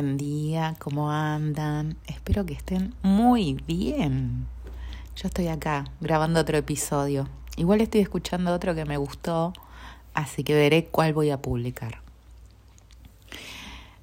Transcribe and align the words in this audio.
Buen 0.00 0.16
día, 0.16 0.76
¿cómo 0.78 1.10
andan? 1.10 1.96
Espero 2.06 2.46
que 2.46 2.54
estén 2.54 2.94
muy 3.02 3.54
bien. 3.66 4.46
Yo 5.16 5.26
estoy 5.26 5.48
acá 5.48 5.86
grabando 6.00 6.38
otro 6.38 6.56
episodio. 6.56 7.28
Igual 7.56 7.80
estoy 7.80 8.02
escuchando 8.02 8.54
otro 8.54 8.76
que 8.76 8.84
me 8.84 8.96
gustó, 8.96 9.52
así 10.14 10.44
que 10.44 10.54
veré 10.54 10.84
cuál 10.84 11.14
voy 11.14 11.30
a 11.30 11.42
publicar. 11.42 12.00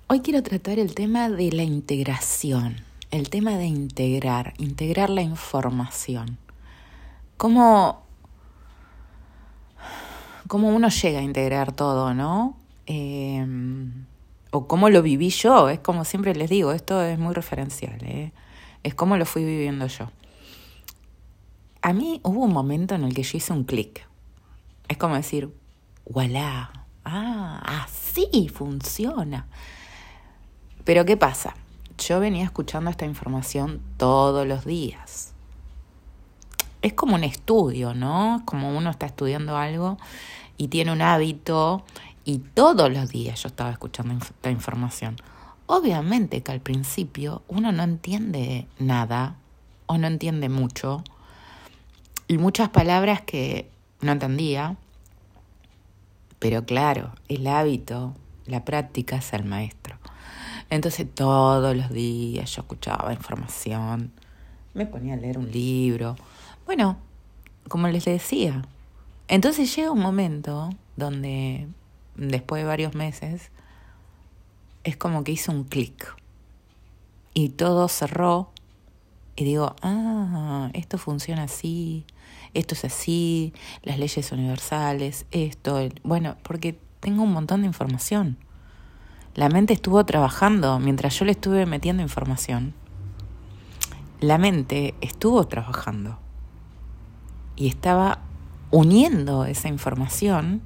Hoy 0.08 0.20
quiero 0.20 0.44
tratar 0.44 0.80
el 0.80 0.94
tema 0.94 1.30
de 1.30 1.54
la 1.54 1.64
integración, 1.64 2.76
el 3.10 3.30
tema 3.30 3.52
de 3.52 3.68
integrar, 3.68 4.54
integrar 4.58 5.10
la 5.10 5.22
información. 5.22 6.38
¿Cómo, 7.38 8.04
cómo 10.50 10.76
uno 10.76 10.90
llega 10.90 11.20
a 11.20 11.24
integrar 11.24 11.72
todo, 11.72 12.14
no? 12.14 12.58
Eh, 12.86 13.48
o 14.56 14.68
cómo 14.68 14.90
lo 14.90 15.02
viví 15.02 15.30
yo, 15.32 15.68
es 15.68 15.80
como 15.80 16.06
siempre 16.06 16.34
les 16.34 16.50
digo, 16.50 16.72
esto 16.72 17.02
es 17.02 17.20
muy 17.20 17.34
referencial, 17.34 17.98
¿eh? 18.04 18.32
es 18.84 18.96
como 18.96 19.18
lo 19.18 19.26
fui 19.26 19.44
viviendo 19.44 19.86
yo. 19.88 20.10
A 21.82 21.92
mí 21.92 22.22
hubo 22.24 22.46
un 22.46 22.54
momento 22.54 22.96
en 22.96 23.04
el 23.04 23.14
que 23.14 23.24
yo 23.24 23.38
hice 23.38 23.52
un 23.52 23.66
clic. 23.66 24.08
Es 24.88 24.98
como 24.98 25.16
decir, 25.16 25.54
voilà, 26.10 26.86
ah, 27.04 27.84
así 27.84 28.48
funciona. 28.48 29.46
Pero 30.86 31.04
¿qué 31.04 31.18
pasa? 31.18 31.54
Yo 31.98 32.22
venía 32.22 32.46
escuchando 32.46 32.90
esta 32.90 33.06
información 33.06 33.82
todos 33.98 34.48
los 34.48 34.64
días. 34.64 35.34
Es 36.82 36.94
como 36.94 37.16
un 37.16 37.26
estudio, 37.26 37.94
¿no? 37.94 38.44
Como 38.46 38.76
uno 38.76 38.90
está 38.90 39.06
estudiando 39.06 39.58
algo 39.58 39.98
y 40.58 40.70
tiene 40.70 40.94
un 40.94 41.02
hábito 41.02 41.84
y 42.26 42.40
todos 42.40 42.92
los 42.92 43.10
días 43.10 43.42
yo 43.44 43.48
estaba 43.48 43.70
escuchando 43.70 44.16
esta 44.16 44.50
información. 44.50 45.16
Obviamente 45.68 46.42
que 46.42 46.52
al 46.52 46.60
principio 46.60 47.44
uno 47.48 47.72
no 47.72 47.84
entiende 47.84 48.68
nada 48.80 49.38
o 49.86 49.98
no 49.98 50.08
entiende 50.08 50.50
mucho 50.50 51.04
y 52.28 52.40
muchas 52.40 52.70
palabras 52.70 53.22
que 53.22 53.70
no 54.02 54.12
entendía, 54.12 54.76
pero 56.40 56.66
claro, 56.66 57.14
el 57.28 57.46
hábito, 57.46 58.16
la 58.46 58.66
práctica 58.66 59.18
es 59.18 59.32
el 59.34 59.46
maestro. 59.46 59.98
Entonces 60.72 61.08
todos 61.14 61.76
los 61.78 61.92
días 61.92 62.56
yo 62.56 62.62
escuchaba 62.62 63.14
información, 63.14 64.12
me 64.74 64.88
ponía 64.88 65.14
a 65.14 65.18
leer 65.18 65.38
un 65.38 65.52
libro, 65.52 66.16
bueno, 66.66 66.98
como 67.68 67.88
les 67.88 68.06
decía. 68.06 68.64
Entonces 69.28 69.76
llega 69.76 69.92
un 69.92 70.02
momento 70.02 70.70
donde 70.96 71.68
después 72.16 72.64
de 72.64 72.68
varios 72.68 72.96
meses, 72.96 73.52
es 74.84 74.98
como 74.98 75.24
que 75.24 75.32
hizo 75.32 75.52
un 75.52 75.64
clic 75.64 76.16
y 77.34 77.50
todo 77.50 77.88
cerró 77.88 78.52
y 79.36 79.44
digo, 79.44 79.76
ah, 79.82 80.70
esto 80.74 80.98
funciona 80.98 81.44
así, 81.44 82.06
esto 82.54 82.74
es 82.74 82.86
así, 82.86 83.54
las 83.84 84.00
leyes 84.00 84.32
universales, 84.32 85.26
esto, 85.32 85.90
bueno, 86.04 86.38
porque 86.44 86.80
tengo 87.02 87.24
un 87.24 87.34
montón 87.34 87.62
de 87.62 87.68
información. 87.68 88.38
La 89.34 89.50
mente 89.50 89.74
estuvo 89.74 90.06
trabajando 90.06 90.80
mientras 90.80 91.20
yo 91.20 91.26
le 91.26 91.32
estuve 91.32 91.66
metiendo 91.66 92.02
información. 92.02 92.74
La 94.22 94.38
mente 94.38 94.96
estuvo 95.02 95.46
trabajando 95.46 96.18
y 97.58 97.68
estaba 97.68 98.20
uniendo 98.72 99.44
esa 99.44 99.68
información 99.68 100.62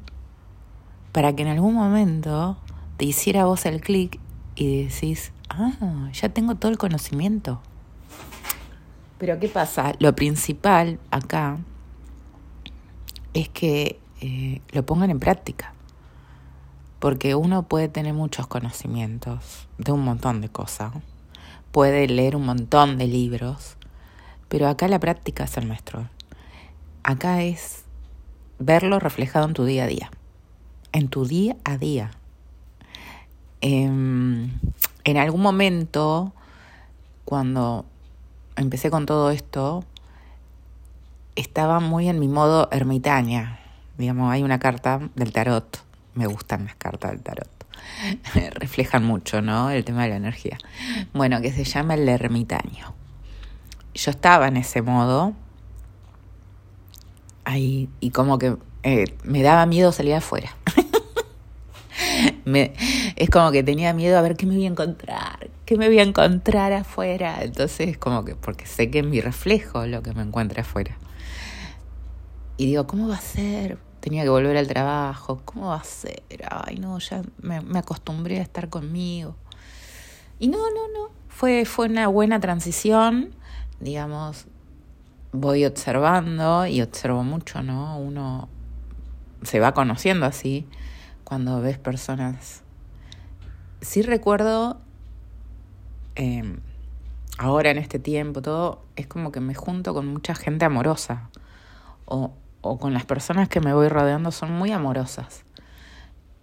para 1.20 1.36
que 1.36 1.42
en 1.42 1.50
algún 1.50 1.74
momento 1.74 2.56
te 2.96 3.04
hiciera 3.04 3.44
vos 3.44 3.66
el 3.66 3.82
clic 3.82 4.22
y 4.56 4.86
decís, 4.86 5.34
ah, 5.50 6.10
ya 6.14 6.30
tengo 6.30 6.56
todo 6.56 6.72
el 6.72 6.78
conocimiento. 6.78 7.60
Pero 9.18 9.38
¿qué 9.38 9.50
pasa? 9.50 9.92
Lo 10.00 10.16
principal 10.16 10.98
acá 11.12 11.58
es 13.34 13.50
que 13.50 14.00
eh, 14.22 14.62
lo 14.72 14.86
pongan 14.86 15.10
en 15.10 15.20
práctica. 15.20 15.74
Porque 17.00 17.36
uno 17.36 17.64
puede 17.64 17.90
tener 17.90 18.14
muchos 18.14 18.48
conocimientos 18.48 19.68
de 19.78 19.92
un 19.92 20.06
montón 20.06 20.40
de 20.40 20.48
cosas, 20.48 20.94
puede 21.74 22.08
leer 22.08 22.38
un 22.38 22.46
montón 22.46 22.98
de 22.98 23.08
libros, 23.08 23.76
pero 24.48 24.70
acá 24.70 24.88
la 24.88 25.00
práctica 25.00 25.44
es 25.44 25.58
el 25.58 25.68
maestro. 25.68 26.08
Acá 27.04 27.42
es 27.42 27.84
verlo 28.58 29.00
reflejado 29.00 29.48
en 29.48 29.54
tu 29.54 29.66
día 29.66 29.84
a 29.84 29.88
día 29.88 30.12
en 30.92 31.08
tu 31.08 31.26
día 31.26 31.56
a 31.64 31.78
día. 31.78 32.12
Em, 33.62 34.52
en 35.04 35.18
algún 35.18 35.42
momento, 35.42 36.34
cuando 37.26 37.86
empecé 38.56 38.90
con 38.90 39.06
todo 39.06 39.32
esto, 39.32 39.84
estaba 41.36 41.80
muy 41.80 42.10
en 42.10 42.20
mi 42.20 42.28
modo 42.28 42.70
ermitaña. 42.72 43.60
Digamos, 43.98 44.32
hay 44.32 44.44
una 44.44 44.60
carta 44.60 45.10
del 45.16 45.32
tarot, 45.32 45.84
me 46.14 46.28
gustan 46.28 46.66
las 46.66 46.76
cartas 46.76 47.12
del 47.12 47.22
tarot. 47.22 47.50
Reflejan 48.54 49.06
mucho, 49.06 49.42
¿no? 49.42 49.70
El 49.70 49.84
tema 49.84 50.04
de 50.04 50.10
la 50.10 50.16
energía. 50.18 50.58
Bueno, 51.14 51.42
que 51.42 51.52
se 51.52 51.64
llama 51.64 51.96
el 51.96 52.08
ermitaño. 52.08 52.94
Yo 53.94 54.12
estaba 54.12 54.48
en 54.48 54.58
ese 54.58 54.82
modo. 54.82 55.34
Ahí, 57.46 57.90
y 58.00 58.12
como 58.12 58.38
que 58.38 58.58
eh, 58.84 59.06
me 59.24 59.42
daba 59.42 59.66
miedo 59.66 59.92
salir 59.92 60.14
afuera. 60.14 60.56
me, 62.46 62.74
es 63.16 63.30
como 63.30 63.52
que 63.52 63.64
tenía 63.64 63.94
miedo 63.94 64.18
a 64.18 64.22
ver 64.22 64.36
qué 64.36 64.46
me 64.46 64.56
voy 64.56 64.66
a 64.66 64.70
encontrar, 64.70 65.50
qué 65.66 65.78
me 65.78 65.88
voy 65.88 66.00
a 66.00 66.04
encontrar 66.04 66.74
afuera. 66.74 67.40
Entonces, 67.42 67.98
como 67.98 68.26
que, 68.26 68.36
porque 68.36 68.66
sé 68.66 68.90
que 68.90 69.00
es 69.00 69.06
mi 69.06 69.22
reflejo 69.22 69.86
lo 69.86 70.02
que 70.02 70.14
me 70.14 70.22
encuentra 70.22 70.62
afuera. 70.62 70.98
Y 72.58 72.66
digo, 72.66 72.88
¿cómo 72.88 73.08
va 73.08 73.16
a 73.16 73.22
ser? 73.22 73.78
Tenía 74.00 74.24
que 74.24 74.30
volver 74.30 74.58
al 74.58 74.68
trabajo, 74.68 75.42
¿cómo 75.46 75.70
va 75.70 75.76
a 75.76 75.84
ser? 75.84 76.24
Ay, 76.50 76.76
no, 76.78 77.00
ya 77.00 77.22
me, 77.42 77.62
me 77.62 77.80
acostumbré 77.80 78.40
a 78.40 78.42
estar 78.42 78.70
conmigo. 78.70 79.36
Y 80.40 80.48
no, 80.48 80.58
no, 80.58 80.88
no, 80.94 81.10
fue, 81.28 81.66
fue 81.66 81.88
una 81.88 82.08
buena 82.08 82.40
transición, 82.40 83.34
digamos, 83.80 84.46
voy 85.32 85.66
observando 85.66 86.66
y 86.66 86.82
observo 86.82 87.24
mucho, 87.24 87.62
¿no? 87.62 87.98
Uno 88.00 88.48
se 89.44 89.60
va 89.60 89.74
conociendo 89.74 90.26
así 90.26 90.66
cuando 91.30 91.62
ves 91.62 91.78
personas. 91.78 92.64
Sí 93.82 94.02
recuerdo, 94.02 94.82
em, 96.16 96.58
ahora 97.38 97.70
en 97.70 97.78
este 97.78 98.00
tiempo, 98.00 98.42
todo, 98.42 98.84
es 98.96 99.06
como 99.06 99.32
que 99.32 99.40
me 99.40 99.54
junto 99.54 99.94
con 99.94 100.08
mucha 100.08 100.34
gente 100.34 100.66
amorosa. 100.66 101.30
O, 102.06 102.34
o 102.62 102.80
con 102.80 102.96
las 102.96 103.06
personas 103.06 103.48
que 103.48 103.62
me 103.62 103.76
voy 103.76 103.90
rodeando 103.90 104.32
son 104.32 104.52
muy 104.52 104.72
amorosas. 104.72 105.44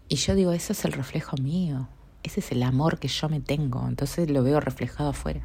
Y 0.08 0.16
yo 0.16 0.36
digo, 0.36 0.52
eso 0.52 0.72
es 0.72 0.84
el 0.84 0.92
reflejo 0.92 1.36
mío. 1.36 1.88
Ese 2.22 2.38
es 2.38 2.53
el 2.53 2.62
amor 2.62 3.00
que 3.00 3.08
yo 3.08 3.28
me 3.28 3.41
tengo. 3.41 3.88
Entonces 3.88 4.30
lo 4.30 4.44
veo 4.44 4.60
reflejado 4.60 5.10
afuera. 5.10 5.41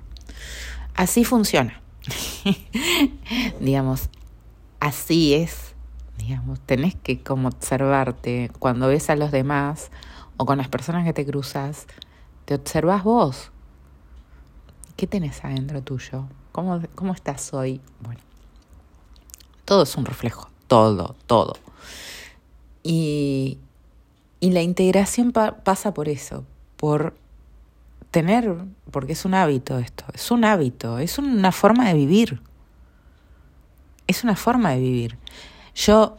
Así 0.94 1.26
funciona. 1.26 1.82
Digamos, 3.60 4.10
así 4.80 5.34
es 5.34 5.71
digamos, 6.18 6.60
tenés 6.62 6.96
que 6.96 7.22
como 7.24 7.48
observarte 7.48 8.52
cuando 8.60 8.88
ves 8.88 9.10
a 9.10 9.16
los 9.16 9.32
demás 9.32 9.92
o 10.38 10.46
con 10.46 10.58
las 10.58 10.68
personas 10.68 11.06
que 11.06 11.14
te 11.14 11.26
cruzas, 11.26 11.88
te 12.46 12.56
observas 12.56 13.04
vos. 13.04 13.52
¿Qué 14.96 15.08
tenés 15.08 15.44
adentro 15.44 15.82
tuyo? 15.82 16.26
¿Cómo, 16.52 16.82
cómo 16.96 17.14
estás 17.14 17.54
hoy? 17.54 17.82
Bueno, 18.02 18.20
todo 19.66 19.84
es 19.84 19.96
un 19.96 20.06
reflejo, 20.06 20.50
todo, 20.68 21.16
todo. 21.28 21.54
Y, 22.84 23.60
y 24.40 24.52
la 24.52 24.62
integración 24.62 25.32
pasa 25.32 25.94
por 25.94 26.10
eso, 26.10 26.46
por 26.78 27.16
tener, 28.12 28.54
porque 28.92 29.14
es 29.14 29.24
un 29.24 29.34
hábito 29.34 29.80
esto, 29.80 30.04
es 30.14 30.30
un 30.32 30.44
hábito, 30.44 31.00
es 31.00 31.18
una 31.18 31.52
forma 31.52 31.88
de 31.88 31.94
vivir. 31.94 32.42
Es 34.08 34.24
una 34.24 34.36
forma 34.36 34.72
de 34.72 34.80
vivir. 34.80 35.18
Yo 35.76 36.18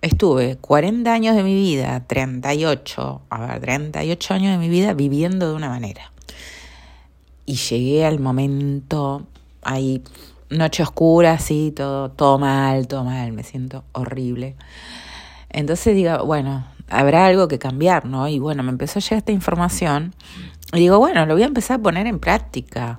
estuve 0.00 0.56
40 0.56 1.12
años 1.12 1.36
de 1.36 1.42
mi 1.42 1.54
vida, 1.54 2.04
38, 2.06 3.22
a 3.28 3.46
ver, 3.46 3.60
38 3.60 4.34
años 4.34 4.52
de 4.52 4.58
mi 4.58 4.68
vida 4.68 4.94
viviendo 4.94 5.48
de 5.48 5.54
una 5.54 5.68
manera. 5.68 6.12
Y 7.46 7.54
llegué 7.54 8.06
al 8.06 8.20
momento, 8.20 9.26
ahí, 9.62 10.02
noche 10.50 10.82
oscura, 10.82 11.32
así, 11.32 11.72
todo, 11.74 12.10
todo 12.10 12.38
mal, 12.38 12.86
todo 12.86 13.04
mal, 13.04 13.32
me 13.32 13.42
siento 13.42 13.84
horrible. 13.92 14.56
Entonces 15.50 15.94
digo, 15.94 16.24
bueno, 16.24 16.66
habrá 16.88 17.26
algo 17.26 17.48
que 17.48 17.58
cambiar, 17.58 18.06
¿no? 18.06 18.28
Y 18.28 18.38
bueno, 18.38 18.62
me 18.62 18.70
empezó 18.70 18.98
a 18.98 19.02
llegar 19.02 19.18
esta 19.18 19.32
información 19.32 20.14
y 20.72 20.78
digo, 20.78 20.98
bueno, 20.98 21.26
lo 21.26 21.34
voy 21.34 21.44
a 21.44 21.46
empezar 21.46 21.78
a 21.80 21.82
poner 21.82 22.06
en 22.06 22.18
práctica. 22.18 22.98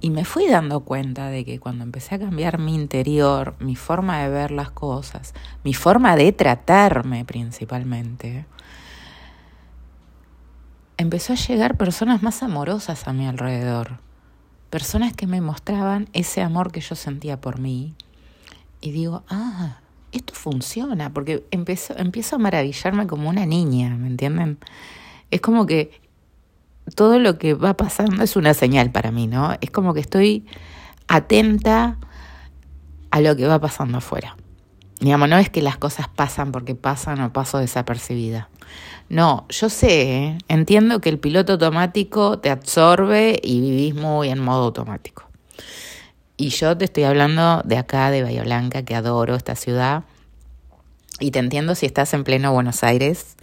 Y 0.00 0.10
me 0.10 0.24
fui 0.24 0.46
dando 0.46 0.80
cuenta 0.80 1.28
de 1.28 1.44
que 1.44 1.58
cuando 1.58 1.84
empecé 1.84 2.16
a 2.16 2.18
cambiar 2.18 2.58
mi 2.58 2.74
interior, 2.74 3.56
mi 3.60 3.76
forma 3.76 4.22
de 4.22 4.28
ver 4.28 4.50
las 4.50 4.70
cosas, 4.70 5.34
mi 5.64 5.72
forma 5.72 6.16
de 6.16 6.32
tratarme 6.32 7.24
principalmente, 7.24 8.46
empezó 10.98 11.32
a 11.32 11.36
llegar 11.36 11.76
personas 11.76 12.22
más 12.22 12.42
amorosas 12.42 13.08
a 13.08 13.12
mi 13.12 13.26
alrededor, 13.26 13.98
personas 14.70 15.14
que 15.14 15.26
me 15.26 15.40
mostraban 15.40 16.08
ese 16.12 16.42
amor 16.42 16.72
que 16.72 16.80
yo 16.80 16.94
sentía 16.94 17.40
por 17.40 17.58
mí. 17.58 17.94
Y 18.82 18.90
digo, 18.90 19.24
ah, 19.28 19.80
esto 20.12 20.34
funciona, 20.34 21.12
porque 21.12 21.46
empiezo, 21.50 21.96
empiezo 21.96 22.36
a 22.36 22.38
maravillarme 22.38 23.06
como 23.06 23.28
una 23.28 23.46
niña, 23.46 23.96
¿me 23.96 24.08
entienden? 24.08 24.58
Es 25.30 25.40
como 25.40 25.66
que 25.66 26.05
todo 26.94 27.18
lo 27.18 27.38
que 27.38 27.54
va 27.54 27.74
pasando 27.74 28.22
es 28.22 28.36
una 28.36 28.54
señal 28.54 28.92
para 28.92 29.10
mí, 29.10 29.26
¿no? 29.26 29.56
Es 29.60 29.70
como 29.70 29.94
que 29.94 30.00
estoy 30.00 30.46
atenta 31.08 31.98
a 33.10 33.20
lo 33.20 33.36
que 33.36 33.46
va 33.46 33.60
pasando 33.60 33.98
afuera. 33.98 34.36
Digamos, 35.00 35.28
no 35.28 35.38
es 35.38 35.50
que 35.50 35.62
las 35.62 35.76
cosas 35.76 36.08
pasan 36.08 36.52
porque 36.52 36.74
pasan 36.74 37.20
o 37.20 37.32
paso 37.32 37.58
desapercibida. 37.58 38.48
No, 39.08 39.46
yo 39.48 39.68
sé, 39.68 40.02
¿eh? 40.02 40.38
entiendo 40.48 41.00
que 41.00 41.08
el 41.08 41.18
piloto 41.18 41.52
automático 41.52 42.38
te 42.38 42.50
absorbe 42.50 43.38
y 43.42 43.60
vivís 43.60 43.94
muy 43.94 44.30
en 44.30 44.40
modo 44.40 44.64
automático. 44.64 45.24
Y 46.36 46.48
yo 46.48 46.76
te 46.76 46.86
estoy 46.86 47.04
hablando 47.04 47.62
de 47.64 47.78
acá, 47.78 48.10
de 48.10 48.22
Bahía 48.22 48.42
Blanca, 48.42 48.82
que 48.82 48.94
adoro 48.94 49.36
esta 49.36 49.54
ciudad. 49.54 50.04
Y 51.20 51.30
te 51.30 51.38
entiendo 51.38 51.74
si 51.74 51.86
estás 51.86 52.12
en 52.14 52.24
pleno 52.24 52.52
Buenos 52.52 52.82
Aires, 52.82 53.36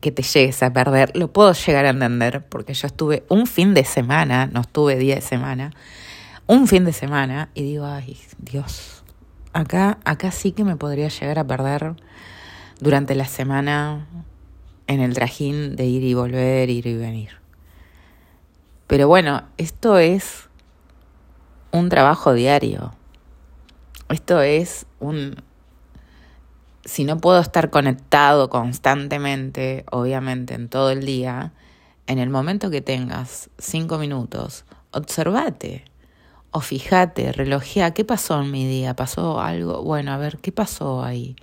que 0.00 0.10
te 0.10 0.22
llegues 0.22 0.62
a 0.62 0.72
perder. 0.72 1.16
Lo 1.16 1.32
puedo 1.32 1.52
llegar 1.52 1.86
a 1.86 1.90
entender, 1.90 2.44
porque 2.48 2.74
yo 2.74 2.86
estuve 2.86 3.24
un 3.28 3.46
fin 3.46 3.74
de 3.74 3.84
semana, 3.84 4.46
no 4.46 4.60
estuve 4.62 4.96
día 4.96 5.16
de 5.16 5.20
semana, 5.20 5.72
un 6.46 6.66
fin 6.66 6.84
de 6.84 6.92
semana, 6.92 7.50
y 7.54 7.62
digo, 7.62 7.86
ay, 7.86 8.18
Dios, 8.38 9.02
acá, 9.52 9.98
acá 10.04 10.30
sí 10.30 10.52
que 10.52 10.64
me 10.64 10.76
podría 10.76 11.08
llegar 11.08 11.38
a 11.38 11.46
perder 11.46 11.94
durante 12.80 13.14
la 13.14 13.26
semana 13.26 14.06
en 14.86 15.00
el 15.00 15.14
trajín 15.14 15.76
de 15.76 15.86
ir 15.86 16.02
y 16.02 16.14
volver, 16.14 16.70
ir 16.70 16.86
y 16.86 16.96
venir. 16.96 17.30
Pero 18.86 19.06
bueno, 19.06 19.44
esto 19.56 19.98
es 19.98 20.48
un 21.70 21.88
trabajo 21.88 22.34
diario. 22.34 22.92
Esto 24.08 24.42
es 24.42 24.86
un... 24.98 25.36
Si 26.84 27.04
no 27.04 27.18
puedo 27.18 27.40
estar 27.40 27.70
conectado 27.70 28.48
constantemente, 28.48 29.84
obviamente 29.90 30.54
en 30.54 30.68
todo 30.68 30.90
el 30.90 31.04
día, 31.04 31.52
en 32.06 32.18
el 32.18 32.30
momento 32.30 32.70
que 32.70 32.80
tengas 32.80 33.50
cinco 33.58 33.98
minutos, 33.98 34.64
observate 34.92 35.84
o 36.52 36.60
fíjate, 36.60 37.32
relojea, 37.32 37.92
¿qué 37.92 38.04
pasó 38.04 38.40
en 38.40 38.50
mi 38.50 38.66
día? 38.66 38.96
¿Pasó 38.96 39.40
algo? 39.40 39.82
Bueno, 39.82 40.12
a 40.12 40.16
ver, 40.16 40.38
¿qué 40.38 40.50
pasó 40.50 41.04
ahí? 41.04 41.36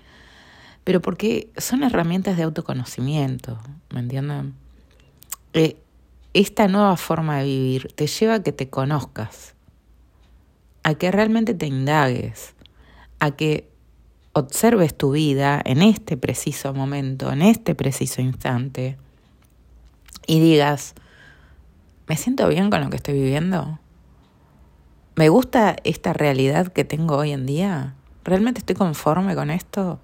Pero 0.84 1.02
porque 1.02 1.50
son 1.58 1.84
herramientas 1.84 2.36
de 2.38 2.44
autoconocimiento, 2.44 3.58
¿me 3.90 4.02
entienden? 4.02 4.54
Eh, 5.54 5.78
esta 6.34 6.68
nueva 6.68 6.98
forma 6.98 7.40
de 7.40 7.46
vivir 7.46 7.88
te 7.96 8.08
lleva 8.08 8.36
a 8.36 8.44
que 8.44 8.52
te 8.52 8.70
conozcas, 8.70 9.56
a 10.84 10.96
que 10.96 11.10
realmente 11.10 11.54
te 11.54 11.68
indagues, 11.68 12.54
a 13.20 13.32
que 13.32 13.70
observes 14.38 14.96
tu 14.96 15.12
vida 15.12 15.62
en 15.64 15.82
este 15.82 16.18
preciso 16.18 16.74
momento, 16.74 17.32
en 17.32 17.42
este 17.42 17.76
preciso 17.76 18.22
instante, 18.22 18.98
y 20.26 20.40
digas, 20.40 20.94
¿me 22.08 22.18
siento 22.18 22.48
bien 22.48 22.70
con 22.70 22.82
lo 22.82 22.90
que 22.90 22.98
estoy 22.98 23.16
viviendo? 23.16 23.80
¿Me 25.16 25.30
gusta 25.30 25.76
esta 25.84 26.14
realidad 26.14 26.68
que 26.68 26.84
tengo 26.84 27.18
hoy 27.18 27.32
en 27.32 27.46
día? 27.46 27.96
¿Realmente 28.24 28.60
estoy 28.60 28.76
conforme 28.76 29.36
con 29.36 29.50
esto? 29.50 30.00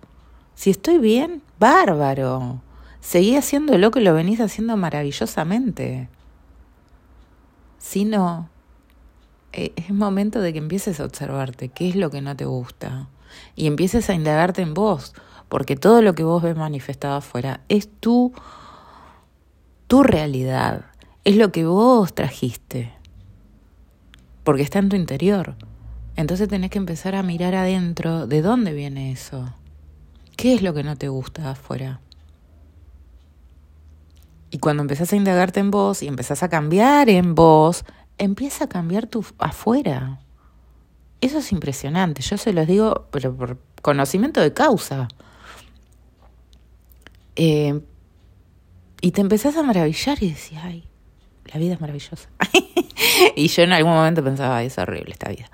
Si 0.56 0.70
estoy 0.70 0.98
bien, 0.98 1.42
bárbaro. 1.60 2.62
Seguí 3.02 3.36
haciendo 3.36 3.78
lo 3.78 3.92
que 3.92 4.00
lo 4.00 4.14
venís 4.14 4.40
haciendo 4.40 4.78
maravillosamente. 4.78 6.08
Si 7.78 8.06
no, 8.06 8.50
es 9.54 9.90
momento 9.92 10.42
de 10.42 10.52
que 10.52 10.60
empieces 10.60 11.00
a 11.00 11.06
observarte 11.06 11.70
qué 11.70 11.90
es 11.90 11.96
lo 11.96 12.10
que 12.10 12.22
no 12.22 12.36
te 12.36 12.46
gusta 12.46 13.08
y 13.56 13.68
empieces 13.68 14.10
a 14.10 14.14
indagarte 14.14 14.62
en 14.62 14.74
vos, 14.74 15.14
porque 15.50 15.76
todo 15.76 16.02
lo 16.02 16.16
que 16.16 16.24
vos 16.24 16.42
ves 16.42 16.56
manifestado 16.56 17.16
afuera 17.16 17.62
es 17.70 17.90
tu, 18.00 18.34
tu 19.88 20.04
realidad, 20.04 20.86
es 21.24 21.38
lo 21.38 21.52
que 21.52 21.66
vos 21.66 22.14
trajiste 22.14 22.92
porque 24.44 24.62
está 24.62 24.80
en 24.80 24.90
tu 24.90 24.96
interior. 24.96 25.56
Entonces 26.16 26.48
tenés 26.48 26.70
que 26.70 26.78
empezar 26.78 27.16
a 27.16 27.24
mirar 27.24 27.56
adentro 27.56 28.28
de 28.28 28.42
dónde 28.42 28.74
viene 28.74 29.12
eso. 29.12 29.54
¿Qué 30.36 30.54
es 30.54 30.62
lo 30.62 30.74
que 30.74 30.84
no 30.84 30.96
te 30.96 31.08
gusta 31.08 31.52
afuera? 31.52 32.02
Y 34.52 34.60
cuando 34.60 34.84
empezás 34.84 35.12
a 35.14 35.16
indagarte 35.16 35.60
en 35.60 35.72
vos 35.72 36.04
y 36.04 36.08
empezás 36.08 36.44
a 36.44 36.50
cambiar 36.50 37.10
en 37.10 37.34
vos, 37.34 37.86
empieza 38.18 38.66
a 38.66 38.70
cambiar 38.70 39.08
tu 39.08 39.26
afuera. 39.40 40.20
Eso 41.22 41.40
es 41.40 41.52
impresionante. 41.52 42.22
Yo 42.22 42.38
se 42.38 42.54
los 42.54 42.68
digo, 42.68 43.08
pero 43.12 43.36
por 43.36 43.58
conocimiento 43.82 44.42
de 44.42 44.54
causa. 44.54 45.08
Eh, 47.36 47.82
y 49.02 49.12
te 49.12 49.22
empezás 49.22 49.58
a 49.58 49.64
maravillar 49.64 50.18
y 50.22 50.30
decís, 50.30 50.58
ay, 50.62 50.84
la 51.54 51.60
vida 51.60 51.74
es 51.74 51.82
maravillosa. 51.82 52.30
y 53.36 53.48
yo 53.48 53.64
en 53.64 53.74
algún 53.74 53.94
momento 53.94 54.24
pensaba, 54.24 54.64
es 54.64 54.78
horrible 54.78 55.12
esta 55.12 55.30
vida. 55.30 55.50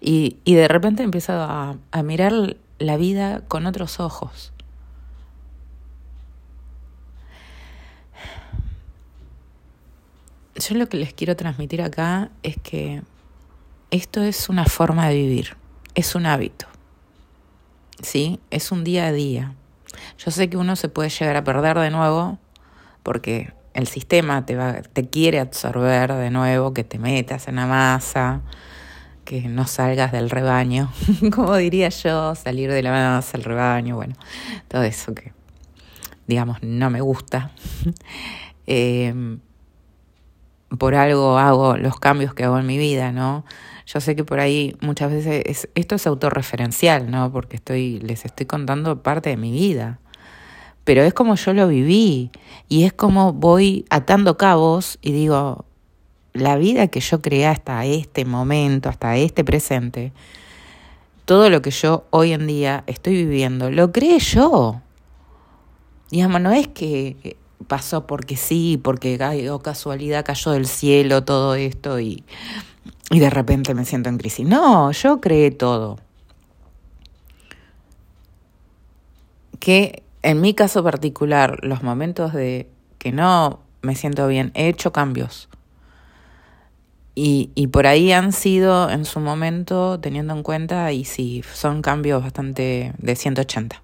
Y, 0.00 0.38
y 0.44 0.54
de 0.54 0.68
repente 0.68 1.02
empiezo 1.02 1.32
a, 1.32 1.76
a 1.90 2.02
mirar 2.02 2.56
la 2.78 2.96
vida 2.96 3.42
con 3.48 3.66
otros 3.66 4.00
ojos. 4.00 4.52
Yo 10.60 10.74
lo 10.74 10.88
que 10.90 10.98
les 10.98 11.14
quiero 11.14 11.36
transmitir 11.36 11.80
acá 11.80 12.30
es 12.42 12.56
que 12.62 13.02
esto 13.90 14.22
es 14.22 14.50
una 14.50 14.66
forma 14.66 15.08
de 15.08 15.14
vivir, 15.14 15.56
es 15.94 16.14
un 16.14 16.26
hábito, 16.26 16.66
¿sí? 18.02 18.40
Es 18.50 18.70
un 18.70 18.84
día 18.84 19.06
a 19.06 19.12
día. 19.12 19.54
Yo 20.18 20.30
sé 20.30 20.50
que 20.50 20.58
uno 20.58 20.76
se 20.76 20.90
puede 20.90 21.08
llegar 21.08 21.36
a 21.36 21.44
perder 21.44 21.78
de 21.78 21.90
nuevo 21.90 22.38
porque 23.02 23.54
el 23.72 23.86
sistema 23.86 24.44
te, 24.44 24.54
va, 24.54 24.82
te 24.82 25.08
quiere 25.08 25.40
absorber 25.40 26.12
de 26.12 26.30
nuevo, 26.30 26.74
que 26.74 26.84
te 26.84 26.98
metas 26.98 27.48
en 27.48 27.56
la 27.56 27.66
masa, 27.66 28.42
que 29.24 29.40
no 29.48 29.66
salgas 29.66 30.12
del 30.12 30.28
rebaño, 30.28 30.92
como 31.34 31.56
diría 31.56 31.88
yo, 31.88 32.34
salir 32.34 32.70
de 32.70 32.82
la 32.82 32.90
masa, 32.90 33.38
el 33.38 33.44
rebaño, 33.44 33.96
bueno, 33.96 34.14
todo 34.68 34.82
eso 34.82 35.14
que, 35.14 35.32
digamos, 36.26 36.62
no 36.62 36.90
me 36.90 37.00
gusta. 37.00 37.50
eh, 38.66 39.38
por 40.78 40.94
algo 40.94 41.38
hago 41.38 41.76
los 41.76 41.98
cambios 41.98 42.34
que 42.34 42.44
hago 42.44 42.58
en 42.58 42.66
mi 42.66 42.78
vida, 42.78 43.12
¿no? 43.12 43.44
Yo 43.86 44.00
sé 44.00 44.14
que 44.14 44.24
por 44.24 44.40
ahí 44.40 44.76
muchas 44.80 45.10
veces 45.10 45.68
esto 45.74 45.94
es 45.96 46.06
autorreferencial, 46.06 47.10
¿no? 47.10 47.32
Porque 47.32 47.56
estoy, 47.56 47.98
les 48.00 48.24
estoy 48.24 48.46
contando 48.46 49.02
parte 49.02 49.30
de 49.30 49.36
mi 49.36 49.50
vida 49.50 49.98
pero 50.84 51.02
es 51.02 51.14
como 51.14 51.36
yo 51.36 51.52
lo 51.52 51.68
viví 51.68 52.32
y 52.68 52.84
es 52.84 52.92
como 52.92 53.32
voy 53.32 53.84
atando 53.90 54.36
cabos 54.36 54.98
y 55.02 55.12
digo, 55.12 55.64
la 56.32 56.56
vida 56.56 56.88
que 56.88 56.98
yo 56.98 57.20
creé 57.22 57.46
hasta 57.46 57.84
este 57.84 58.24
momento, 58.24 58.88
hasta 58.88 59.16
este 59.16 59.44
presente, 59.44 60.12
todo 61.26 61.50
lo 61.50 61.62
que 61.62 61.70
yo 61.70 62.06
hoy 62.10 62.32
en 62.32 62.46
día 62.46 62.82
estoy 62.86 63.14
viviendo, 63.14 63.70
lo 63.70 63.92
creé 63.92 64.18
yo. 64.18 64.80
Digamos, 66.10 66.40
no 66.40 66.50
es 66.50 66.66
que 66.66 67.36
pasó 67.66 68.06
porque 68.06 68.36
sí, 68.36 68.80
porque 68.82 69.16
cayó 69.18 69.60
casualidad, 69.60 70.24
cayó 70.24 70.52
del 70.52 70.66
cielo 70.66 71.24
todo 71.24 71.54
esto 71.54 72.00
y, 72.00 72.24
y 73.10 73.20
de 73.20 73.30
repente 73.30 73.74
me 73.74 73.84
siento 73.84 74.08
en 74.08 74.18
crisis. 74.18 74.46
No, 74.46 74.92
yo 74.92 75.20
creé 75.20 75.50
todo. 75.50 75.98
Que 79.58 80.02
en 80.22 80.40
mi 80.40 80.54
caso 80.54 80.82
particular, 80.82 81.58
los 81.62 81.82
momentos 81.82 82.32
de 82.32 82.68
que 82.98 83.12
no 83.12 83.60
me 83.82 83.94
siento 83.94 84.26
bien, 84.26 84.52
he 84.54 84.68
hecho 84.68 84.92
cambios. 84.92 85.48
Y, 87.14 87.50
y 87.54 87.66
por 87.66 87.86
ahí 87.86 88.12
han 88.12 88.32
sido 88.32 88.88
en 88.88 89.04
su 89.04 89.20
momento, 89.20 89.98
teniendo 90.00 90.34
en 90.34 90.42
cuenta, 90.42 90.92
y 90.92 91.04
sí, 91.04 91.42
son 91.52 91.82
cambios 91.82 92.22
bastante 92.22 92.94
de 92.98 93.16
180. 93.16 93.82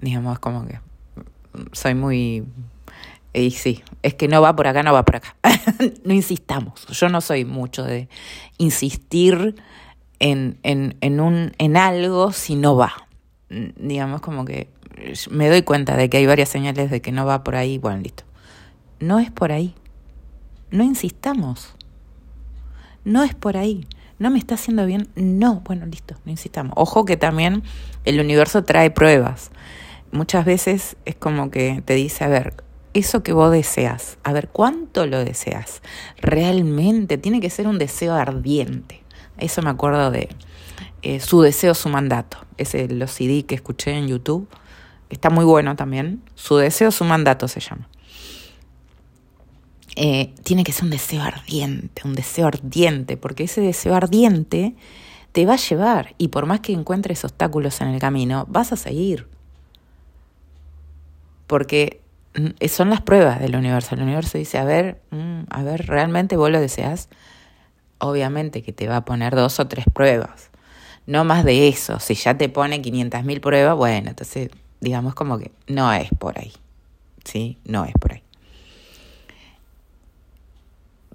Digamos, 0.00 0.38
como 0.38 0.66
que 0.66 0.80
soy 1.72 1.94
muy... 1.94 2.44
Y 3.34 3.50
sí, 3.50 3.82
es 4.02 4.14
que 4.14 4.26
no 4.26 4.40
va 4.40 4.56
por 4.56 4.66
acá, 4.66 4.82
no 4.82 4.92
va 4.92 5.04
por 5.04 5.16
acá. 5.16 5.36
no 6.04 6.14
insistamos. 6.14 6.86
Yo 6.88 7.08
no 7.08 7.20
soy 7.20 7.44
mucho 7.44 7.84
de 7.84 8.08
insistir 8.56 9.54
en, 10.18 10.58
en, 10.62 10.96
en, 11.00 11.20
un, 11.20 11.52
en 11.58 11.76
algo 11.76 12.32
si 12.32 12.56
no 12.56 12.76
va. 12.76 13.08
Digamos 13.48 14.20
como 14.20 14.44
que 14.44 14.68
me 15.30 15.48
doy 15.48 15.62
cuenta 15.62 15.96
de 15.96 16.10
que 16.10 16.18
hay 16.18 16.26
varias 16.26 16.48
señales 16.48 16.90
de 16.90 17.00
que 17.00 17.12
no 17.12 17.26
va 17.26 17.44
por 17.44 17.56
ahí, 17.56 17.78
bueno, 17.78 18.00
listo. 18.00 18.24
No 19.00 19.18
es 19.18 19.30
por 19.30 19.52
ahí. 19.52 19.74
No 20.70 20.84
insistamos. 20.84 21.74
No 23.04 23.22
es 23.22 23.34
por 23.34 23.56
ahí. 23.56 23.86
No 24.18 24.30
me 24.30 24.38
está 24.38 24.56
haciendo 24.56 24.84
bien. 24.84 25.08
No, 25.14 25.60
bueno, 25.64 25.86
listo, 25.86 26.16
no 26.24 26.30
insistamos. 26.30 26.72
Ojo 26.76 27.04
que 27.04 27.16
también 27.16 27.62
el 28.04 28.20
universo 28.20 28.64
trae 28.64 28.90
pruebas. 28.90 29.50
Muchas 30.10 30.44
veces 30.44 30.96
es 31.04 31.14
como 31.14 31.50
que 31.50 31.82
te 31.84 31.94
dice, 31.94 32.24
a 32.24 32.28
ver, 32.28 32.54
eso 32.94 33.22
que 33.22 33.32
vos 33.32 33.52
deseas. 33.52 34.18
A 34.24 34.32
ver, 34.32 34.48
¿cuánto 34.48 35.06
lo 35.06 35.24
deseas? 35.24 35.82
Realmente 36.18 37.18
tiene 37.18 37.40
que 37.40 37.50
ser 37.50 37.66
un 37.66 37.78
deseo 37.78 38.14
ardiente. 38.14 39.02
Eso 39.38 39.62
me 39.62 39.70
acuerdo 39.70 40.10
de 40.10 40.28
eh, 41.02 41.20
Su 41.20 41.42
deseo, 41.42 41.74
su 41.74 41.88
mandato. 41.88 42.38
Ese 42.56 42.88
los 42.88 43.12
CD 43.12 43.44
que 43.44 43.54
escuché 43.54 43.92
en 43.92 44.08
YouTube. 44.08 44.48
Está 45.10 45.30
muy 45.30 45.44
bueno 45.44 45.76
también. 45.76 46.22
Su 46.34 46.56
deseo, 46.56 46.90
su 46.90 47.04
mandato 47.04 47.48
se 47.48 47.60
llama. 47.60 47.88
Eh, 49.96 50.32
tiene 50.44 50.62
que 50.62 50.72
ser 50.72 50.84
un 50.84 50.90
deseo 50.90 51.22
ardiente, 51.22 52.02
un 52.04 52.14
deseo 52.14 52.46
ardiente, 52.46 53.16
porque 53.16 53.44
ese 53.44 53.60
deseo 53.60 53.96
ardiente 53.96 54.76
te 55.32 55.44
va 55.44 55.54
a 55.54 55.56
llevar 55.56 56.14
y 56.18 56.28
por 56.28 56.46
más 56.46 56.60
que 56.60 56.72
encuentres 56.72 57.24
obstáculos 57.24 57.80
en 57.80 57.88
el 57.88 58.00
camino, 58.00 58.46
vas 58.48 58.72
a 58.72 58.76
seguir. 58.76 59.26
Porque 61.48 62.00
son 62.68 62.90
las 62.90 63.00
pruebas 63.00 63.40
del 63.40 63.56
universo. 63.56 63.94
El 63.94 64.02
universo 64.02 64.38
dice, 64.38 64.58
a 64.58 64.64
ver, 64.64 65.00
mm, 65.10 65.42
a 65.50 65.62
ver, 65.62 65.86
¿realmente 65.86 66.36
vos 66.36 66.50
lo 66.50 66.60
deseas? 66.60 67.08
Obviamente 67.98 68.62
que 68.62 68.72
te 68.72 68.88
va 68.88 68.96
a 68.96 69.04
poner 69.04 69.34
dos 69.34 69.58
o 69.60 69.66
tres 69.66 69.86
pruebas. 69.92 70.50
No 71.06 71.24
más 71.24 71.44
de 71.44 71.68
eso. 71.68 71.98
Si 72.00 72.14
ya 72.14 72.36
te 72.36 72.48
pone 72.48 72.82
500.000 72.82 73.40
pruebas, 73.40 73.76
bueno, 73.76 74.10
entonces 74.10 74.50
digamos 74.80 75.14
como 75.14 75.38
que 75.38 75.50
no 75.66 75.92
es 75.92 76.08
por 76.18 76.38
ahí. 76.38 76.52
¿Sí? 77.24 77.58
No 77.64 77.84
es 77.84 77.92
por 77.94 78.12
ahí. 78.12 78.22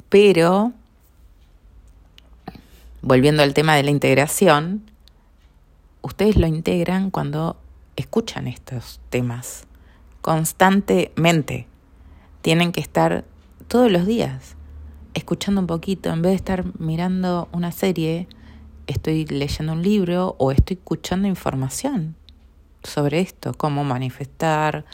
Pero, 0.10 0.74
volviendo 3.02 3.42
al 3.42 3.54
tema 3.54 3.76
de 3.76 3.84
la 3.84 3.90
integración, 3.92 4.84
ustedes 6.02 6.36
lo 6.36 6.46
integran 6.46 7.10
cuando 7.10 7.58
escuchan 7.96 8.48
estos 8.48 9.00
temas 9.10 9.66
constantemente. 10.24 11.68
Tienen 12.42 12.72
que 12.72 12.80
estar 12.80 13.26
todos 13.68 13.92
los 13.92 14.08
días 14.08 14.56
escuchando 15.14 15.62
un 15.62 15.68
poquito, 15.68 16.10
en 16.12 16.22
vez 16.22 16.32
de 16.32 16.36
estar 16.38 16.80
mirando 16.80 17.50
una 17.52 17.72
serie, 17.72 18.28
estoy 18.88 19.26
leyendo 19.26 19.74
un 19.74 19.84
libro 19.84 20.36
o 20.40 20.52
estoy 20.52 20.78
escuchando 20.78 21.28
información 21.28 22.16
sobre 22.84 23.20
esto, 23.20 23.54
cómo 23.54 23.84
manifestar, 23.84 24.86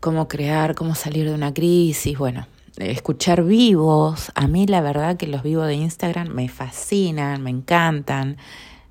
cómo 0.00 0.28
crear, 0.28 0.74
cómo 0.74 0.94
salir 0.94 1.28
de 1.28 1.34
una 1.34 1.52
crisis, 1.52 2.18
bueno, 2.18 2.46
escuchar 2.78 3.44
vivos. 3.44 4.32
A 4.34 4.48
mí 4.48 4.66
la 4.66 4.80
verdad 4.80 5.18
que 5.18 5.26
los 5.26 5.42
vivos 5.42 5.66
de 5.66 5.74
Instagram 5.74 6.28
me 6.28 6.48
fascinan, 6.48 7.42
me 7.42 7.50
encantan. 7.50 8.38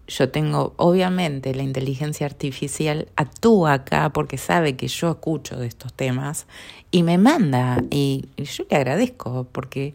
Yo 0.10 0.30
tengo, 0.30 0.74
obviamente, 0.78 1.54
la 1.54 1.62
inteligencia 1.62 2.26
artificial 2.26 3.08
actúa 3.16 3.74
acá 3.74 4.10
porque 4.10 4.40
sabe 4.40 4.76
que 4.76 4.88
yo 4.88 5.12
escucho 5.12 5.56
de 5.56 5.68
estos 5.68 5.94
temas 5.94 6.48
y 6.90 7.04
me 7.04 7.20
manda. 7.20 7.78
Y 7.92 8.26
yo 8.38 8.66
le 8.70 8.76
agradezco 8.76 9.48
porque 9.52 9.94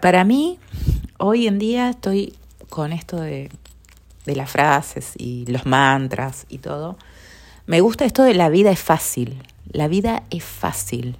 para 0.00 0.24
mí, 0.24 0.58
hoy 1.18 1.46
en 1.46 1.58
día 1.58 1.90
estoy 1.90 2.34
con 2.70 2.92
esto 2.92 3.20
de, 3.20 3.50
de 4.24 4.36
las 4.36 4.50
frases 4.50 5.12
y 5.18 5.44
los 5.48 5.66
mantras 5.66 6.46
y 6.48 6.58
todo. 6.58 6.96
Me 7.66 7.82
gusta 7.82 8.06
esto 8.06 8.22
de 8.22 8.32
la 8.32 8.48
vida 8.48 8.70
es 8.70 8.80
fácil. 8.80 9.42
La 9.70 9.86
vida 9.86 10.22
es 10.30 10.44
fácil. 10.44 11.16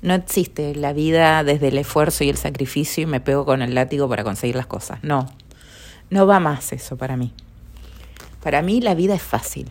No 0.00 0.14
existe 0.14 0.74
la 0.74 0.94
vida 0.94 1.44
desde 1.44 1.68
el 1.68 1.76
esfuerzo 1.76 2.24
y 2.24 2.30
el 2.30 2.38
sacrificio 2.38 3.02
y 3.02 3.06
me 3.06 3.20
pego 3.20 3.44
con 3.44 3.60
el 3.60 3.74
látigo 3.74 4.08
para 4.08 4.24
conseguir 4.24 4.56
las 4.56 4.66
cosas. 4.66 5.00
No, 5.02 5.26
no 6.10 6.26
va 6.26 6.40
más 6.40 6.72
eso 6.72 6.96
para 6.96 7.16
mí. 7.16 7.32
Para 8.42 8.62
mí 8.62 8.80
la 8.80 8.94
vida 8.94 9.14
es 9.14 9.22
fácil. 9.22 9.70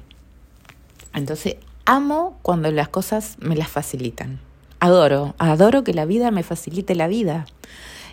Entonces, 1.13 1.55
amo 1.85 2.37
cuando 2.41 2.71
las 2.71 2.89
cosas 2.89 3.37
me 3.39 3.55
las 3.55 3.67
facilitan. 3.67 4.39
Adoro, 4.79 5.35
adoro 5.39 5.83
que 5.83 5.93
la 5.93 6.05
vida 6.05 6.31
me 6.31 6.43
facilite 6.43 6.95
la 6.95 7.07
vida. 7.07 7.45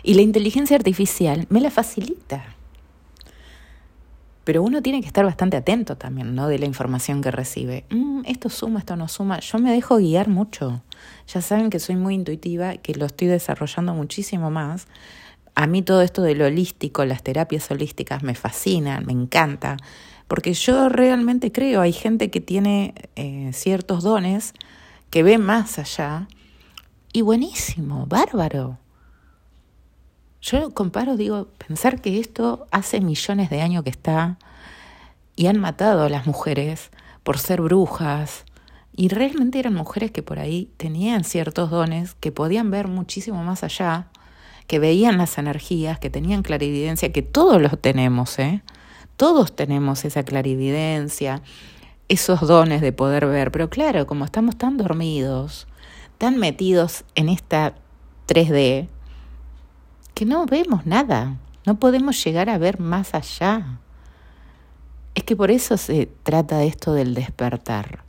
Y 0.03 0.15
la 0.15 0.21
inteligencia 0.21 0.75
artificial 0.75 1.45
me 1.49 1.61
la 1.61 1.71
facilita. 1.71 2.43
Pero 4.43 4.63
uno 4.63 4.81
tiene 4.81 5.01
que 5.01 5.07
estar 5.07 5.25
bastante 5.25 5.57
atento 5.57 5.97
también, 5.97 6.33
¿no? 6.33 6.47
De 6.47 6.57
la 6.57 6.65
información 6.65 7.21
que 7.21 7.31
recibe. 7.31 7.83
Mm, 7.89 8.21
esto 8.25 8.49
suma, 8.49 8.79
esto 8.79 8.95
no 8.95 9.07
suma. 9.09 9.39
Yo 9.41 9.59
me 9.59 9.71
dejo 9.73 9.97
guiar 9.97 10.29
mucho. 10.29 10.81
Ya 11.27 11.41
saben 11.41 11.69
que 11.69 11.79
soy 11.79 11.97
muy 11.97 12.15
intuitiva, 12.15 12.77
que 12.77 12.95
lo 12.95 13.05
estoy 13.05 13.27
desarrollando 13.27 13.93
muchísimo 13.93 14.49
más. 14.49 14.87
A 15.59 15.65
mí 15.65 15.81
todo 15.81 16.03
esto 16.03 16.21
de 16.21 16.35
lo 16.35 16.45
holístico, 16.45 17.03
las 17.03 17.23
terapias 17.23 17.71
holísticas 17.71 18.21
me 18.21 18.35
fascinan, 18.35 19.07
me 19.07 19.13
encanta. 19.13 19.77
Porque 20.27 20.53
yo 20.53 20.87
realmente 20.87 21.51
creo, 21.51 21.81
hay 21.81 21.93
gente 21.93 22.29
que 22.29 22.39
tiene 22.39 22.93
eh, 23.15 23.49
ciertos 23.53 24.03
dones, 24.03 24.53
que 25.09 25.23
ve 25.23 25.39
más 25.39 25.79
allá. 25.79 26.27
Y 27.11 27.23
buenísimo, 27.23 28.05
bárbaro. 28.05 28.77
Yo 30.41 30.75
comparo, 30.75 31.17
digo, 31.17 31.47
pensar 31.67 32.01
que 32.01 32.19
esto 32.19 32.67
hace 32.69 33.01
millones 33.01 33.49
de 33.49 33.61
años 33.61 33.83
que 33.83 33.89
está 33.89 34.37
y 35.35 35.47
han 35.47 35.59
matado 35.59 36.03
a 36.03 36.09
las 36.09 36.27
mujeres 36.27 36.91
por 37.23 37.39
ser 37.39 37.61
brujas 37.61 38.45
y 38.95 39.07
realmente 39.07 39.57
eran 39.57 39.73
mujeres 39.73 40.11
que 40.11 40.21
por 40.21 40.37
ahí 40.37 40.71
tenían 40.77 41.23
ciertos 41.23 41.71
dones, 41.71 42.13
que 42.13 42.31
podían 42.31 42.69
ver 42.69 42.87
muchísimo 42.87 43.43
más 43.43 43.63
allá, 43.63 44.11
que 44.67 44.79
veían 44.79 45.17
las 45.17 45.37
energías, 45.37 45.99
que 45.99 46.09
tenían 46.09 46.43
clarividencia, 46.43 47.11
que 47.11 47.21
todos 47.21 47.61
los 47.61 47.79
tenemos, 47.81 48.37
¿eh? 48.37 48.61
Todos 49.15 49.55
tenemos 49.55 50.05
esa 50.05 50.23
clarividencia, 50.23 51.41
esos 52.09 52.41
dones 52.41 52.81
de 52.81 52.91
poder 52.91 53.25
ver, 53.25 53.51
pero 53.51 53.69
claro, 53.69 54.05
como 54.05 54.25
estamos 54.25 54.57
tan 54.57 54.77
dormidos, 54.77 55.67
tan 56.17 56.37
metidos 56.37 57.03
en 57.15 57.29
esta 57.29 57.75
3D, 58.27 58.87
que 60.13 60.25
no 60.25 60.45
vemos 60.45 60.85
nada, 60.85 61.37
no 61.65 61.79
podemos 61.79 62.23
llegar 62.23 62.49
a 62.49 62.57
ver 62.57 62.79
más 62.79 63.13
allá. 63.13 63.79
Es 65.15 65.23
que 65.23 65.35
por 65.35 65.51
eso 65.51 65.77
se 65.77 66.07
trata 66.23 66.63
esto 66.63 66.93
del 66.93 67.13
despertar. 67.13 68.03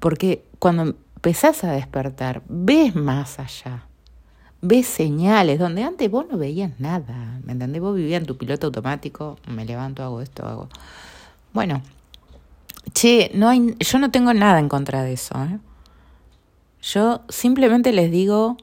Porque 0.00 0.44
cuando 0.58 0.96
empezás 1.16 1.64
a 1.64 1.72
despertar, 1.72 2.42
ves 2.48 2.94
más 2.94 3.38
allá. 3.38 3.86
Ves 4.66 4.86
señales 4.86 5.58
donde 5.58 5.82
antes 5.82 6.10
vos 6.10 6.24
no 6.30 6.38
veías 6.38 6.80
nada. 6.80 7.38
¿Me 7.44 7.52
entendés? 7.52 7.82
Vos 7.82 7.94
vivías 7.94 8.22
en 8.22 8.26
tu 8.26 8.38
piloto 8.38 8.68
automático, 8.68 9.36
me 9.46 9.66
levanto, 9.66 10.02
hago 10.02 10.22
esto, 10.22 10.46
hago. 10.46 10.70
Bueno, 11.52 11.82
che, 12.94 13.30
no 13.34 13.50
hay, 13.50 13.76
yo 13.78 13.98
no 13.98 14.10
tengo 14.10 14.32
nada 14.32 14.58
en 14.58 14.70
contra 14.70 15.02
de 15.02 15.12
eso. 15.12 15.34
¿eh? 15.44 15.58
Yo 16.80 17.20
simplemente 17.28 17.92
les 17.92 18.10
digo 18.10 18.56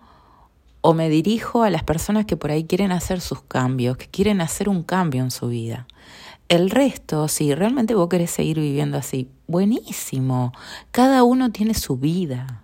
o 0.81 0.95
me 0.95 1.07
dirijo 1.07 1.61
a 1.61 1.69
las 1.69 1.83
personas 1.83 2.25
que 2.25 2.35
por 2.35 2.49
ahí 2.49 2.63
quieren 2.63 2.91
hacer 2.91 3.21
sus 3.21 3.43
cambios, 3.43 3.95
que 3.95 4.07
quieren 4.07 4.41
hacer 4.41 4.69
un 4.69 4.81
cambio 4.81 5.21
en 5.21 5.29
su 5.29 5.49
vida. 5.49 5.85
El 6.49 6.71
resto, 6.71 7.27
si 7.27 7.53
realmente 7.53 7.93
vos 7.93 8.09
querés 8.09 8.31
seguir 8.31 8.59
viviendo 8.59 8.97
así, 8.97 9.29
buenísimo. 9.45 10.51
Cada 10.89 11.21
uno 11.21 11.51
tiene 11.51 11.75
su 11.75 11.97
vida. 11.97 12.60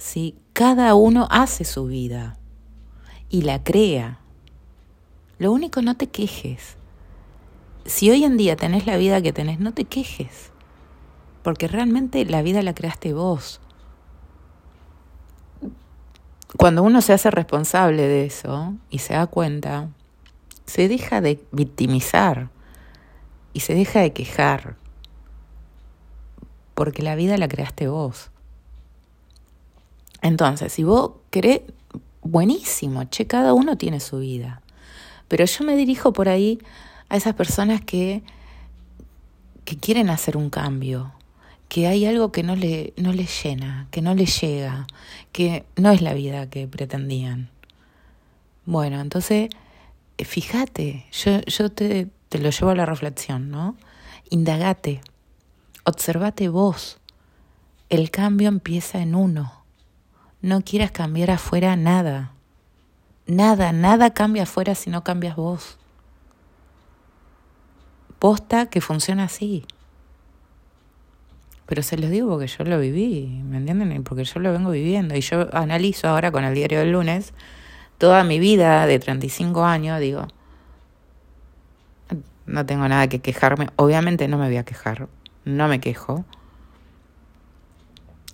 ¿Sí? 0.00 0.34
Cada 0.52 0.96
uno 0.96 1.28
hace 1.30 1.64
su 1.64 1.86
vida 1.86 2.36
y 3.28 3.42
la 3.42 3.62
crea. 3.62 4.18
Lo 5.38 5.52
único, 5.52 5.82
no 5.82 5.96
te 5.96 6.08
quejes. 6.08 6.76
Si 7.84 8.10
hoy 8.10 8.24
en 8.24 8.36
día 8.36 8.56
tenés 8.56 8.86
la 8.86 8.96
vida 8.96 9.22
que 9.22 9.32
tenés, 9.32 9.60
no 9.60 9.72
te 9.72 9.84
quejes. 9.84 10.50
Porque 11.44 11.68
realmente 11.68 12.24
la 12.24 12.42
vida 12.42 12.62
la 12.62 12.74
creaste 12.74 13.12
vos 13.12 13.60
cuando 16.56 16.82
uno 16.82 17.00
se 17.00 17.12
hace 17.12 17.30
responsable 17.30 18.02
de 18.02 18.26
eso 18.26 18.74
y 18.90 18.98
se 18.98 19.14
da 19.14 19.26
cuenta, 19.26 19.88
se 20.66 20.88
deja 20.88 21.20
de 21.20 21.42
victimizar 21.52 22.50
y 23.52 23.60
se 23.60 23.74
deja 23.74 24.00
de 24.00 24.12
quejar, 24.12 24.76
porque 26.74 27.02
la 27.02 27.14
vida 27.14 27.36
la 27.38 27.48
creaste 27.48 27.88
vos. 27.88 28.29
Entonces, 30.22 30.72
si 30.72 30.84
vos 30.84 31.12
querés, 31.30 31.62
buenísimo, 32.22 33.04
che, 33.04 33.26
cada 33.26 33.54
uno 33.54 33.76
tiene 33.76 34.00
su 34.00 34.18
vida. 34.18 34.62
Pero 35.28 35.44
yo 35.44 35.64
me 35.64 35.76
dirijo 35.76 36.12
por 36.12 36.28
ahí 36.28 36.58
a 37.08 37.16
esas 37.16 37.34
personas 37.34 37.80
que, 37.80 38.22
que 39.64 39.76
quieren 39.76 40.10
hacer 40.10 40.36
un 40.36 40.50
cambio, 40.50 41.12
que 41.68 41.86
hay 41.86 42.04
algo 42.04 42.32
que 42.32 42.42
no 42.42 42.56
le, 42.56 42.92
no 42.96 43.12
les 43.12 43.42
llena, 43.42 43.86
que 43.90 44.02
no 44.02 44.14
les 44.14 44.40
llega, 44.40 44.86
que 45.32 45.64
no 45.76 45.92
es 45.92 46.02
la 46.02 46.14
vida 46.14 46.50
que 46.50 46.66
pretendían. 46.66 47.48
Bueno, 48.66 49.00
entonces, 49.00 49.48
eh, 50.18 50.24
fíjate, 50.24 51.06
yo, 51.12 51.40
yo 51.42 51.70
te, 51.70 52.08
te 52.28 52.38
lo 52.38 52.50
llevo 52.50 52.70
a 52.70 52.74
la 52.74 52.86
reflexión, 52.86 53.50
¿no? 53.50 53.76
Indagate, 54.30 55.00
observate 55.84 56.48
vos. 56.48 56.98
El 57.88 58.10
cambio 58.10 58.48
empieza 58.48 59.00
en 59.00 59.14
uno. 59.14 59.59
No 60.42 60.62
quieras 60.62 60.90
cambiar 60.90 61.30
afuera 61.30 61.76
nada. 61.76 62.32
Nada, 63.26 63.72
nada 63.72 64.10
cambia 64.10 64.44
afuera 64.44 64.74
si 64.74 64.90
no 64.90 65.04
cambias 65.04 65.36
vos. 65.36 65.78
Posta 68.18 68.66
que 68.66 68.80
funciona 68.80 69.24
así. 69.24 69.64
Pero 71.66 71.82
se 71.82 71.96
los 71.96 72.10
digo 72.10 72.28
porque 72.28 72.48
yo 72.48 72.64
lo 72.64 72.80
viví, 72.80 73.42
¿me 73.44 73.58
entienden? 73.58 74.02
Porque 74.02 74.24
yo 74.24 74.40
lo 74.40 74.52
vengo 74.52 74.70
viviendo. 74.70 75.14
Y 75.14 75.20
yo 75.20 75.54
analizo 75.54 76.08
ahora 76.08 76.32
con 76.32 76.44
el 76.44 76.54
diario 76.54 76.80
del 76.80 76.92
lunes 76.92 77.32
toda 78.00 78.24
mi 78.24 78.38
vida 78.38 78.86
de 78.86 78.98
35 78.98 79.62
años, 79.62 80.00
digo, 80.00 80.26
no 82.46 82.64
tengo 82.66 82.88
nada 82.88 83.08
que 83.08 83.20
quejarme. 83.20 83.68
Obviamente 83.76 84.26
no 84.26 84.38
me 84.38 84.46
voy 84.46 84.56
a 84.56 84.64
quejar, 84.64 85.08
no 85.44 85.68
me 85.68 85.80
quejo. 85.80 86.24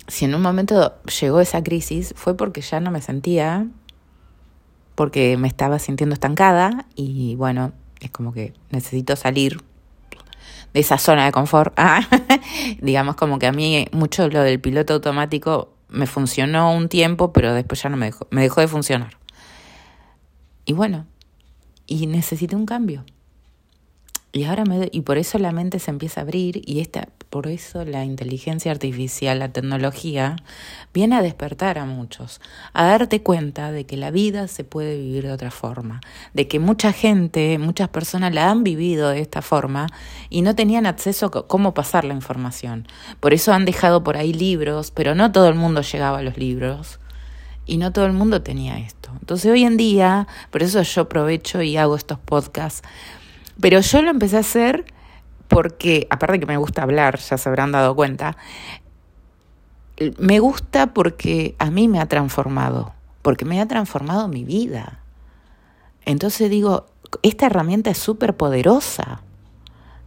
Si 0.07 0.25
en 0.25 0.35
un 0.35 0.41
momento 0.41 1.01
llegó 1.21 1.41
esa 1.41 1.63
crisis 1.63 2.13
fue 2.15 2.35
porque 2.37 2.61
ya 2.61 2.79
no 2.79 2.91
me 2.91 3.01
sentía, 3.01 3.67
porque 4.95 5.37
me 5.37 5.47
estaba 5.47 5.79
sintiendo 5.79 6.13
estancada 6.13 6.85
y 6.95 7.35
bueno, 7.35 7.73
es 7.99 8.11
como 8.11 8.33
que 8.33 8.53
necesito 8.71 9.15
salir 9.15 9.61
de 10.73 10.79
esa 10.79 10.97
zona 10.97 11.25
de 11.25 11.31
confort. 11.31 11.73
Ah, 11.77 12.07
digamos 12.81 13.15
como 13.15 13.39
que 13.39 13.47
a 13.47 13.51
mí 13.51 13.87
mucho 13.91 14.27
lo 14.29 14.41
del 14.41 14.59
piloto 14.59 14.93
automático 14.93 15.73
me 15.89 16.07
funcionó 16.07 16.73
un 16.73 16.89
tiempo, 16.89 17.31
pero 17.33 17.53
después 17.53 17.81
ya 17.81 17.89
no 17.89 17.97
me 17.97 18.07
dejó, 18.07 18.27
me 18.29 18.41
dejó 18.41 18.61
de 18.61 18.67
funcionar. 18.67 19.17
Y 20.65 20.73
bueno, 20.73 21.05
y 21.85 22.07
necesité 22.07 22.55
un 22.55 22.65
cambio. 22.65 23.05
Y 24.33 24.43
ahora 24.43 24.65
me 24.65 24.89
y 24.91 25.01
por 25.01 25.17
eso 25.17 25.39
la 25.39 25.51
mente 25.51 25.79
se 25.79 25.89
empieza 25.89 26.21
a 26.21 26.23
abrir 26.23 26.61
y 26.65 26.79
esta 26.79 27.07
por 27.29 27.47
eso 27.47 27.83
la 27.83 28.05
inteligencia 28.05 28.71
artificial, 28.71 29.39
la 29.39 29.49
tecnología 29.49 30.37
viene 30.93 31.15
a 31.17 31.21
despertar 31.21 31.77
a 31.77 31.85
muchos, 31.85 32.39
a 32.73 32.85
darte 32.85 33.21
cuenta 33.21 33.71
de 33.71 33.85
que 33.85 33.97
la 33.97 34.11
vida 34.11 34.47
se 34.47 34.63
puede 34.63 34.97
vivir 34.97 35.23
de 35.23 35.33
otra 35.33 35.51
forma, 35.51 35.99
de 36.33 36.47
que 36.47 36.59
mucha 36.59 36.93
gente, 36.93 37.57
muchas 37.57 37.89
personas 37.89 38.33
la 38.33 38.49
han 38.49 38.63
vivido 38.63 39.09
de 39.09 39.19
esta 39.19 39.41
forma 39.41 39.87
y 40.29 40.41
no 40.41 40.55
tenían 40.55 40.85
acceso 40.85 41.25
a 41.25 41.47
cómo 41.47 41.73
pasar 41.73 42.05
la 42.05 42.13
información. 42.13 42.87
Por 43.19 43.33
eso 43.33 43.53
han 43.53 43.65
dejado 43.65 44.03
por 44.03 44.15
ahí 44.15 44.33
libros, 44.33 44.91
pero 44.91 45.13
no 45.15 45.31
todo 45.31 45.49
el 45.49 45.55
mundo 45.55 45.81
llegaba 45.81 46.19
a 46.19 46.23
los 46.23 46.37
libros 46.37 46.99
y 47.65 47.77
no 47.77 47.91
todo 47.91 48.05
el 48.05 48.13
mundo 48.13 48.41
tenía 48.41 48.79
esto. 48.79 49.11
Entonces 49.19 49.51
hoy 49.51 49.63
en 49.63 49.75
día, 49.75 50.27
por 50.49 50.63
eso 50.63 50.81
yo 50.81 51.01
aprovecho 51.01 51.61
y 51.61 51.75
hago 51.75 51.95
estos 51.95 52.19
podcasts 52.19 52.87
pero 53.61 53.79
yo 53.79 54.01
lo 54.01 54.09
empecé 54.09 54.37
a 54.37 54.41
hacer 54.41 54.85
porque, 55.47 56.07
aparte 56.09 56.39
que 56.39 56.45
me 56.45 56.57
gusta 56.57 56.83
hablar, 56.83 57.19
ya 57.19 57.37
se 57.37 57.49
habrán 57.49 57.71
dado 57.71 57.95
cuenta, 57.95 58.37
me 60.19 60.39
gusta 60.39 60.93
porque 60.93 61.55
a 61.57 61.71
mí 61.71 61.87
me 61.87 61.99
ha 61.99 62.05
transformado, 62.07 62.93
porque 63.21 63.45
me 63.45 63.59
ha 63.61 63.67
transformado 63.67 64.27
mi 64.27 64.43
vida. 64.43 64.99
Entonces 66.05 66.49
digo, 66.49 66.87
esta 67.23 67.47
herramienta 67.47 67.89
es 67.89 67.97
súper 67.97 68.35
poderosa 68.35 69.21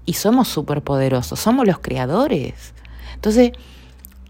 y 0.04 0.14
somos 0.14 0.48
súper 0.48 0.82
poderosos, 0.82 1.40
somos 1.40 1.66
los 1.66 1.78
creadores. 1.78 2.74
Entonces, 3.14 3.52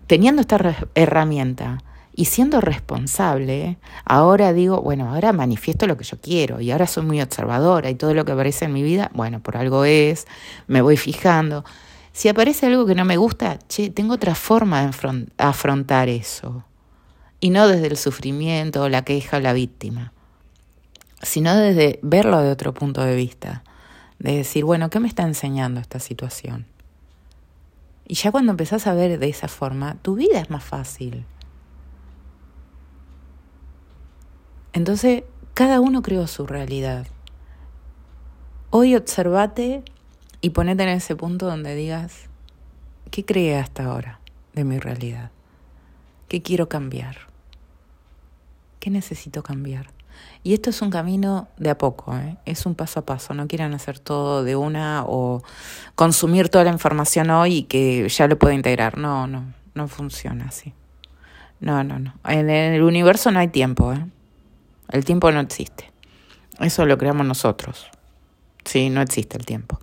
teniendo 0.06 0.40
esta 0.40 0.76
herramienta, 0.94 1.78
y 2.20 2.26
siendo 2.26 2.60
responsable, 2.60 3.78
ahora 4.04 4.52
digo, 4.52 4.82
bueno, 4.82 5.08
ahora 5.08 5.32
manifiesto 5.32 5.86
lo 5.86 5.96
que 5.96 6.04
yo 6.04 6.20
quiero 6.20 6.60
y 6.60 6.70
ahora 6.70 6.86
soy 6.86 7.02
muy 7.02 7.18
observadora 7.22 7.88
y 7.88 7.94
todo 7.94 8.12
lo 8.12 8.26
que 8.26 8.32
aparece 8.32 8.66
en 8.66 8.74
mi 8.74 8.82
vida, 8.82 9.10
bueno, 9.14 9.40
por 9.40 9.56
algo 9.56 9.86
es, 9.86 10.26
me 10.66 10.82
voy 10.82 10.98
fijando. 10.98 11.64
Si 12.12 12.28
aparece 12.28 12.66
algo 12.66 12.84
que 12.84 12.94
no 12.94 13.06
me 13.06 13.16
gusta, 13.16 13.58
che, 13.68 13.88
tengo 13.88 14.12
otra 14.12 14.34
forma 14.34 14.82
de 14.82 15.28
afrontar 15.38 16.10
eso. 16.10 16.62
Y 17.40 17.48
no 17.48 17.66
desde 17.66 17.86
el 17.86 17.96
sufrimiento, 17.96 18.86
la 18.90 19.00
queja 19.02 19.38
o 19.38 19.40
la 19.40 19.54
víctima, 19.54 20.12
sino 21.22 21.56
desde 21.56 22.00
verlo 22.02 22.42
de 22.42 22.50
otro 22.50 22.74
punto 22.74 23.02
de 23.02 23.16
vista. 23.16 23.64
De 24.18 24.36
decir, 24.36 24.66
bueno, 24.66 24.90
¿qué 24.90 25.00
me 25.00 25.08
está 25.08 25.22
enseñando 25.22 25.80
esta 25.80 26.00
situación? 26.00 26.66
Y 28.06 28.16
ya 28.16 28.30
cuando 28.30 28.50
empezás 28.50 28.86
a 28.86 28.92
ver 28.92 29.18
de 29.18 29.28
esa 29.30 29.48
forma, 29.48 29.96
tu 30.02 30.16
vida 30.16 30.38
es 30.38 30.50
más 30.50 30.64
fácil. 30.64 31.24
Entonces, 34.72 35.24
cada 35.54 35.80
uno 35.80 36.02
creó 36.02 36.26
su 36.26 36.46
realidad. 36.46 37.06
Hoy 38.70 38.94
observate 38.94 39.82
y 40.40 40.50
ponete 40.50 40.84
en 40.84 40.90
ese 40.90 41.16
punto 41.16 41.46
donde 41.46 41.74
digas, 41.74 42.28
¿qué 43.10 43.24
creé 43.24 43.58
hasta 43.58 43.84
ahora 43.84 44.20
de 44.52 44.64
mi 44.64 44.78
realidad? 44.78 45.30
¿Qué 46.28 46.42
quiero 46.42 46.68
cambiar? 46.68 47.16
¿Qué 48.78 48.90
necesito 48.90 49.42
cambiar? 49.42 49.90
Y 50.42 50.54
esto 50.54 50.70
es 50.70 50.80
un 50.80 50.90
camino 50.90 51.48
de 51.58 51.70
a 51.70 51.76
poco, 51.76 52.16
¿eh? 52.16 52.36
es 52.46 52.64
un 52.64 52.74
paso 52.74 53.00
a 53.00 53.04
paso. 53.04 53.34
No 53.34 53.48
quieran 53.48 53.74
hacer 53.74 53.98
todo 53.98 54.44
de 54.44 54.56
una 54.56 55.04
o 55.06 55.42
consumir 55.96 56.48
toda 56.48 56.64
la 56.64 56.70
información 56.70 57.30
hoy 57.30 57.56
y 57.56 57.62
que 57.64 58.08
ya 58.08 58.26
lo 58.26 58.38
pueda 58.38 58.54
integrar. 58.54 58.96
No, 58.96 59.26
no, 59.26 59.52
no 59.74 59.88
funciona 59.88 60.46
así. 60.46 60.72
No, 61.58 61.84
no, 61.84 61.98
no. 61.98 62.14
En 62.24 62.48
el 62.48 62.82
universo 62.82 63.30
no 63.30 63.40
hay 63.40 63.48
tiempo. 63.48 63.92
¿eh? 63.92 64.06
El 64.90 65.04
tiempo 65.04 65.30
no 65.30 65.40
existe. 65.40 65.90
Eso 66.58 66.84
lo 66.84 66.98
creamos 66.98 67.26
nosotros. 67.26 67.88
Sí, 68.64 68.90
no 68.90 69.00
existe 69.00 69.38
el 69.38 69.46
tiempo. 69.46 69.78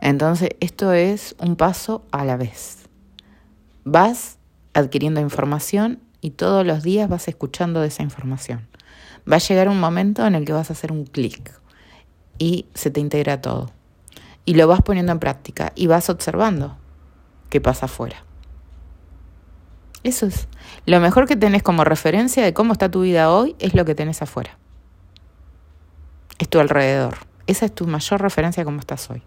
Entonces, 0.00 0.50
esto 0.60 0.92
es 0.92 1.34
un 1.38 1.56
paso 1.56 2.04
a 2.12 2.24
la 2.24 2.36
vez. 2.36 2.88
Vas 3.84 4.38
adquiriendo 4.74 5.20
información 5.20 6.00
y 6.20 6.30
todos 6.30 6.66
los 6.66 6.82
días 6.82 7.08
vas 7.08 7.28
escuchando 7.28 7.80
de 7.80 7.88
esa 7.88 8.02
información. 8.02 8.68
Va 9.30 9.36
a 9.36 9.40
llegar 9.40 9.68
un 9.68 9.80
momento 9.80 10.26
en 10.26 10.34
el 10.34 10.44
que 10.44 10.52
vas 10.52 10.70
a 10.70 10.72
hacer 10.72 10.92
un 10.92 11.04
clic 11.04 11.52
y 12.38 12.66
se 12.74 12.90
te 12.90 13.00
integra 13.00 13.40
todo. 13.40 13.70
Y 14.44 14.54
lo 14.54 14.66
vas 14.66 14.82
poniendo 14.82 15.12
en 15.12 15.18
práctica 15.18 15.72
y 15.74 15.86
vas 15.86 16.10
observando 16.10 16.76
qué 17.48 17.60
pasa 17.60 17.86
afuera. 17.86 18.24
Eso 20.04 20.26
es. 20.26 20.48
Lo 20.86 21.00
mejor 21.00 21.26
que 21.26 21.36
tenés 21.36 21.62
como 21.62 21.84
referencia 21.84 22.42
de 22.44 22.52
cómo 22.52 22.72
está 22.72 22.90
tu 22.90 23.02
vida 23.02 23.30
hoy 23.30 23.54
es 23.58 23.74
lo 23.74 23.84
que 23.84 23.94
tenés 23.94 24.20
afuera. 24.22 24.58
Es 26.38 26.48
tu 26.48 26.58
alrededor. 26.58 27.18
Esa 27.46 27.66
es 27.66 27.74
tu 27.74 27.86
mayor 27.86 28.20
referencia 28.20 28.62
de 28.62 28.64
cómo 28.64 28.80
estás 28.80 29.08
hoy. 29.10 29.22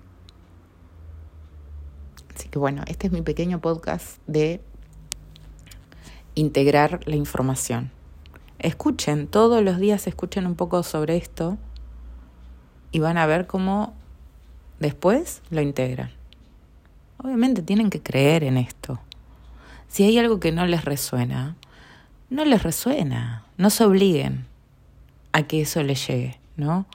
Así 2.35 2.49
que 2.49 2.59
bueno, 2.59 2.83
este 2.87 3.07
es 3.07 3.13
mi 3.13 3.21
pequeño 3.21 3.61
podcast 3.61 4.19
de 4.27 4.61
integrar 6.35 6.99
la 7.05 7.15
información. 7.15 7.91
Escuchen, 8.59 9.27
todos 9.27 9.63
los 9.63 9.77
días 9.79 10.07
escuchen 10.07 10.45
un 10.45 10.55
poco 10.55 10.83
sobre 10.83 11.15
esto 11.15 11.57
y 12.91 12.99
van 12.99 13.17
a 13.17 13.25
ver 13.25 13.47
cómo 13.47 13.93
después 14.79 15.41
lo 15.49 15.61
integran. 15.61 16.11
Obviamente 17.17 17.61
tienen 17.61 17.89
que 17.89 18.01
creer 18.01 18.43
en 18.43 18.57
esto. 18.57 18.99
Si 19.95 20.03
hay 20.03 20.19
algo 20.19 20.41
que 20.41 20.51
no 20.51 20.65
les 20.65 20.83
resuena, 20.83 21.55
no 22.29 22.43
les 22.43 22.63
resuena, 22.63 23.45
no 23.55 23.69
se 23.69 23.85
obliguen 23.85 24.45
a 25.31 25.43
que 25.43 25.61
eso 25.61 25.81
les 25.83 26.05
llegue, 26.05 26.37
¿no? 26.57 26.85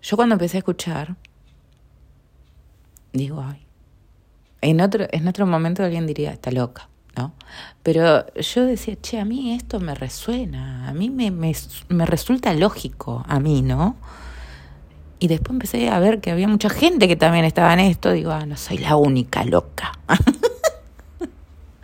Yo 0.00 0.16
cuando 0.16 0.36
empecé 0.36 0.58
a 0.58 0.60
escuchar, 0.60 1.16
digo, 3.12 3.44
ay, 3.44 3.66
en 4.60 4.80
otro, 4.80 5.08
en 5.10 5.26
otro 5.26 5.44
momento 5.44 5.82
alguien 5.82 6.06
diría, 6.06 6.30
está 6.30 6.52
loca, 6.52 6.88
¿no? 7.16 7.32
Pero 7.82 8.32
yo 8.32 8.64
decía, 8.64 8.94
che, 9.02 9.18
a 9.18 9.24
mí 9.24 9.54
esto 9.54 9.80
me 9.80 9.96
resuena, 9.96 10.88
a 10.88 10.92
mí 10.92 11.10
me, 11.10 11.32
me, 11.32 11.52
me 11.88 12.06
resulta 12.06 12.54
lógico, 12.54 13.24
a 13.26 13.40
mí, 13.40 13.60
¿no? 13.60 13.96
Y 15.18 15.26
después 15.26 15.50
empecé 15.50 15.88
a 15.90 15.98
ver 15.98 16.20
que 16.20 16.30
había 16.30 16.46
mucha 16.46 16.70
gente 16.70 17.08
que 17.08 17.16
también 17.16 17.44
estaba 17.44 17.72
en 17.72 17.80
esto, 17.80 18.12
digo, 18.12 18.30
ah, 18.30 18.46
no 18.46 18.56
soy 18.56 18.78
la 18.78 18.94
única 18.94 19.42
loca. 19.42 19.98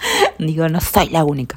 Digo, 0.39 0.69
no 0.69 0.81
soy 0.81 1.09
la 1.09 1.25
única. 1.25 1.57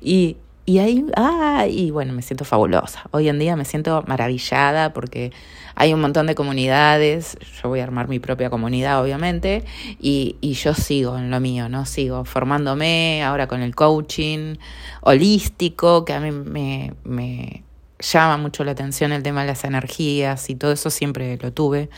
Y, 0.00 0.36
y 0.64 0.78
ahí, 0.78 1.04
ah, 1.16 1.66
y 1.68 1.90
bueno, 1.90 2.12
me 2.12 2.22
siento 2.22 2.44
fabulosa. 2.44 3.04
Hoy 3.12 3.28
en 3.28 3.38
día 3.38 3.56
me 3.56 3.64
siento 3.64 4.02
maravillada 4.06 4.92
porque 4.92 5.32
hay 5.74 5.92
un 5.94 6.00
montón 6.00 6.26
de 6.26 6.34
comunidades. 6.34 7.38
Yo 7.62 7.68
voy 7.68 7.80
a 7.80 7.84
armar 7.84 8.08
mi 8.08 8.18
propia 8.18 8.50
comunidad, 8.50 9.00
obviamente, 9.02 9.64
y, 10.00 10.36
y 10.40 10.54
yo 10.54 10.74
sigo 10.74 11.18
en 11.18 11.30
lo 11.30 11.38
mío, 11.38 11.68
¿no? 11.68 11.86
Sigo 11.86 12.24
formándome 12.24 13.22
ahora 13.22 13.46
con 13.46 13.62
el 13.62 13.74
coaching 13.74 14.56
holístico, 15.02 16.04
que 16.04 16.14
a 16.14 16.20
mí 16.20 16.30
me, 16.32 16.94
me 17.04 17.62
llama 17.98 18.36
mucho 18.36 18.64
la 18.64 18.72
atención 18.72 19.12
el 19.12 19.22
tema 19.22 19.42
de 19.42 19.48
las 19.48 19.64
energías 19.64 20.50
y 20.50 20.54
todo 20.56 20.72
eso 20.72 20.90
siempre 20.90 21.38
lo 21.40 21.52
tuve. 21.52 21.90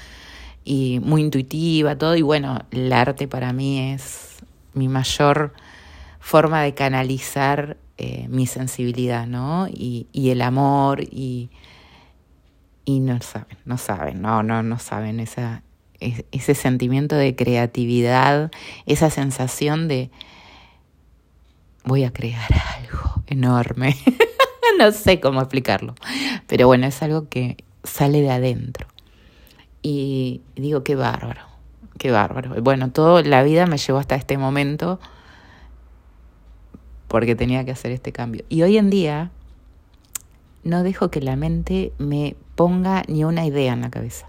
Y 0.64 1.00
muy 1.02 1.22
intuitiva, 1.22 1.96
todo. 1.96 2.16
Y 2.16 2.22
bueno, 2.22 2.58
el 2.70 2.92
arte 2.92 3.28
para 3.28 3.52
mí 3.52 3.92
es 3.92 4.36
mi 4.74 4.88
mayor 4.88 5.54
forma 6.28 6.60
de 6.60 6.74
canalizar 6.74 7.78
eh, 7.96 8.26
mi 8.28 8.46
sensibilidad, 8.46 9.26
¿no? 9.26 9.66
Y, 9.66 10.06
el 10.12 10.42
amor 10.42 11.00
y, 11.00 11.48
y 12.84 13.00
no 13.00 13.18
saben, 13.22 13.56
no 13.64 13.78
saben, 13.78 14.20
no, 14.20 14.42
no, 14.42 14.62
no 14.62 14.78
saben 14.78 15.20
esa, 15.20 15.62
ese 15.98 16.54
sentimiento 16.54 17.16
de 17.16 17.34
creatividad, 17.34 18.50
esa 18.84 19.08
sensación 19.08 19.88
de 19.88 20.10
voy 21.84 22.04
a 22.04 22.12
crear 22.12 22.50
algo 22.76 23.22
enorme. 23.26 23.96
no 24.78 24.92
sé 24.92 25.20
cómo 25.20 25.40
explicarlo, 25.40 25.94
pero 26.46 26.66
bueno, 26.66 26.86
es 26.86 27.02
algo 27.02 27.30
que 27.30 27.56
sale 27.84 28.20
de 28.20 28.32
adentro. 28.32 28.86
Y 29.80 30.42
digo, 30.56 30.84
qué 30.84 30.94
bárbaro, 30.94 31.46
qué 31.96 32.10
bárbaro. 32.10 32.54
Bueno, 32.60 32.90
toda 32.90 33.22
la 33.22 33.42
vida 33.42 33.64
me 33.64 33.78
llevó 33.78 33.98
hasta 33.98 34.14
este 34.14 34.36
momento 34.36 35.00
porque 37.08 37.34
tenía 37.34 37.64
que 37.64 37.72
hacer 37.72 37.90
este 37.90 38.12
cambio. 38.12 38.44
Y 38.48 38.62
hoy 38.62 38.76
en 38.76 38.90
día 38.90 39.30
no 40.62 40.82
dejo 40.82 41.10
que 41.10 41.20
la 41.20 41.36
mente 41.36 41.92
me 41.98 42.36
ponga 42.54 43.02
ni 43.08 43.24
una 43.24 43.46
idea 43.46 43.72
en 43.72 43.80
la 43.80 43.90
cabeza. 43.90 44.28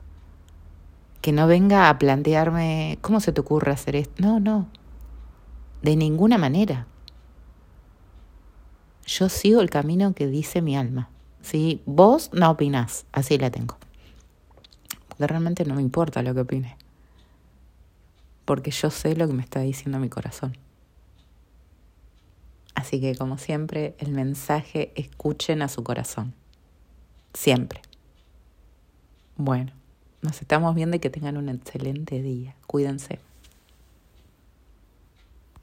Que 1.21 1.33
no 1.33 1.47
venga 1.47 1.89
a 1.89 1.99
plantearme, 1.99 2.97
¿cómo 3.01 3.19
se 3.19 3.33
te 3.33 3.41
ocurre 3.41 3.71
hacer 3.71 3.97
esto? 3.97 4.13
No, 4.23 4.39
no, 4.39 4.67
de 5.81 5.95
ninguna 5.95 6.37
manera. 6.37 6.87
Yo 9.05 9.27
sigo 9.27 9.61
el 9.61 9.69
camino 9.69 10.13
que 10.13 10.27
dice 10.27 10.61
mi 10.61 10.77
alma. 10.77 11.09
Si 11.41 11.81
vos 11.85 12.29
no 12.33 12.51
opinás, 12.51 13.05
así 13.11 13.37
la 13.37 13.49
tengo. 13.49 13.77
Porque 15.07 15.27
realmente 15.27 15.65
no 15.65 15.75
me 15.75 15.81
importa 15.81 16.21
lo 16.21 16.33
que 16.33 16.41
opine. 16.41 16.77
Porque 18.45 18.71
yo 18.71 18.89
sé 18.89 19.15
lo 19.15 19.27
que 19.27 19.33
me 19.33 19.41
está 19.41 19.61
diciendo 19.61 19.99
mi 19.99 20.09
corazón. 20.09 20.55
Así 22.79 23.01
que 23.01 23.13
como 23.13 23.37
siempre, 23.37 23.93
el 23.99 24.11
mensaje 24.11 24.93
escuchen 24.95 25.61
a 25.61 25.67
su 25.67 25.83
corazón. 25.83 26.33
Siempre. 27.33 27.81
Bueno, 29.35 29.73
nos 30.21 30.39
estamos 30.41 30.73
viendo 30.75 30.95
y 30.95 30.99
que 31.01 31.09
tengan 31.09 31.35
un 31.35 31.49
excelente 31.49 32.21
día. 32.21 32.55
Cuídense. 32.67 33.19